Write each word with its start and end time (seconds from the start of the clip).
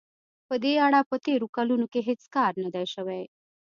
په 0.47 0.55
دې 0.63 0.73
اړه 0.85 0.99
په 1.09 1.15
تېرو 1.25 1.47
کلونو 1.55 1.85
کې 1.91 1.99
هېڅ 2.09 2.21
کار 2.35 2.51
نه 2.63 2.69
دی 2.75 2.85
شوی. 2.93 3.23